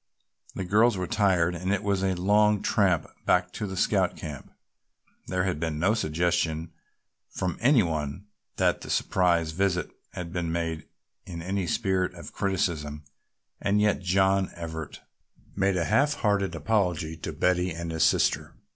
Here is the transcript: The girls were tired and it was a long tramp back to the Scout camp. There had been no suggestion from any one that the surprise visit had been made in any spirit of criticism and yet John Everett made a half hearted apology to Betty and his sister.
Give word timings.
The 0.55 0.63
girls 0.63 0.97
were 0.97 1.05
tired 1.05 1.53
and 1.53 1.71
it 1.71 1.83
was 1.83 2.01
a 2.01 2.15
long 2.15 2.63
tramp 2.63 3.05
back 3.27 3.53
to 3.53 3.67
the 3.67 3.77
Scout 3.77 4.17
camp. 4.17 4.49
There 5.27 5.43
had 5.43 5.59
been 5.59 5.77
no 5.77 5.93
suggestion 5.93 6.71
from 7.29 7.55
any 7.61 7.83
one 7.83 8.25
that 8.55 8.81
the 8.81 8.89
surprise 8.89 9.51
visit 9.51 9.91
had 10.13 10.33
been 10.33 10.51
made 10.51 10.87
in 11.27 11.43
any 11.43 11.67
spirit 11.67 12.15
of 12.15 12.33
criticism 12.33 13.03
and 13.61 13.79
yet 13.79 13.99
John 14.01 14.49
Everett 14.55 15.01
made 15.55 15.77
a 15.77 15.85
half 15.85 16.15
hearted 16.15 16.55
apology 16.55 17.15
to 17.17 17.31
Betty 17.31 17.69
and 17.71 17.91
his 17.91 18.03
sister. 18.03 18.55